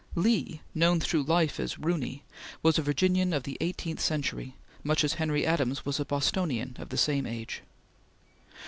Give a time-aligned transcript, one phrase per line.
[0.15, 2.21] Lee, known through life as "Roony,"
[2.63, 6.89] was a Virginian of the eighteenth century, much as Henry Adams was a Bostonian of
[6.89, 7.61] the same age.